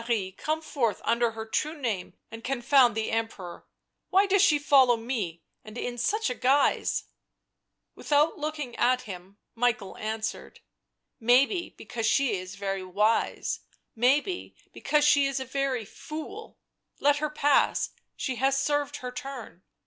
BLACK 0.01 0.09
MAGIC 0.09 0.37
come 0.37 0.61
forth 0.63 0.99
under 1.05 1.31
her 1.33 1.45
true 1.45 1.77
name 1.77 2.15
and 2.31 2.43
confound 2.43 2.95
the 2.97 3.11
Emperor 3.11 3.67
1— 4.09 4.09
why 4.09 4.25
does 4.25 4.41
she 4.41 4.57
follow 4.57 4.97
me, 4.97 5.43
and 5.63 5.77
in 5.77 5.95
such 5.95 6.27
a 6.31 6.33
guise 6.33 7.01
V'_• 7.01 7.05
Without 7.97 8.39
looking 8.39 8.75
at 8.77 9.01
him 9.03 9.37
Michael 9.53 9.95
answered: 9.97 10.61
Maybe 11.19 11.75
because 11.77 12.07
she 12.07 12.33
is 12.35 12.55
very 12.55 12.83
wise— 12.83 13.59
maybe 13.95 14.55
because 14.73 15.05
she 15.05 15.27
is 15.27 15.39
a 15.39 15.45
very 15.45 15.85
fool 15.85 16.57
let 16.99 17.17
her 17.17 17.29
pass, 17.29 17.91
she 18.15 18.37
has 18.37 18.59
served 18.59 18.95
her 19.05 19.11
turn. 19.11 19.61